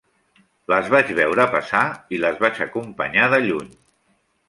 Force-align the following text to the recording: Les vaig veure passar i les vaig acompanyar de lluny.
Les 0.73 0.89
vaig 0.93 1.11
veure 1.19 1.45
passar 1.57 1.83
i 2.17 2.21
les 2.25 2.43
vaig 2.47 2.65
acompanyar 2.69 3.33
de 3.37 3.45
lluny. 3.49 3.73